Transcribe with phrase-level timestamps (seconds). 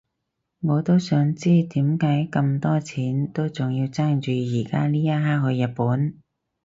[0.61, 5.11] 我都想知點解畀咁多錢都要爭住而家呢一
[5.43, 6.19] 刻去日本